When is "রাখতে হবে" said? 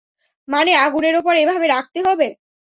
1.67-2.27